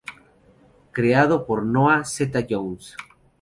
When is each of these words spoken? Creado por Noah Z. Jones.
Creado 0.93 1.45
por 1.45 1.63
Noah 1.63 2.03
Z. 2.05 2.47
Jones. 2.49 2.95